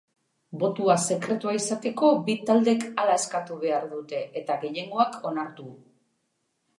Botoa 0.61 0.93
sekretua 1.01 1.51
izateko, 1.57 2.09
bi 2.29 2.35
taldek 2.49 2.85
hala 3.03 3.17
eskatu 3.23 3.57
behar 3.65 3.85
dute 3.91 4.23
eta 4.41 4.57
gehiengoak 4.65 5.19
onartu. 5.33 5.67